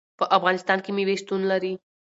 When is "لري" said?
1.51-1.73